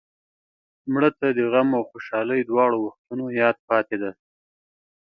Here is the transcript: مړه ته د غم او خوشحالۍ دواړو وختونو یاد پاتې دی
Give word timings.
مړه 0.91 1.09
ته 1.19 1.27
د 1.37 1.39
غم 1.51 1.69
او 1.77 1.83
خوشحالۍ 1.91 2.41
دواړو 2.45 2.77
وختونو 2.85 3.25
یاد 3.41 3.55
پاتې 3.69 3.95
دی 4.01 4.11